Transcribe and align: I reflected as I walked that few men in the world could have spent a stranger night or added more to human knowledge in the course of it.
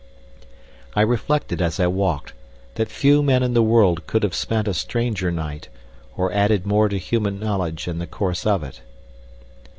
I 0.95 1.01
reflected 1.01 1.61
as 1.61 1.79
I 1.79 1.85
walked 1.85 2.33
that 2.73 2.89
few 2.89 3.21
men 3.21 3.43
in 3.43 3.53
the 3.53 3.61
world 3.61 4.07
could 4.07 4.23
have 4.23 4.33
spent 4.33 4.67
a 4.67 4.73
stranger 4.73 5.29
night 5.29 5.69
or 6.17 6.33
added 6.33 6.65
more 6.65 6.89
to 6.89 6.97
human 6.97 7.39
knowledge 7.39 7.87
in 7.87 7.99
the 7.99 8.07
course 8.07 8.47
of 8.47 8.63
it. 8.63 8.81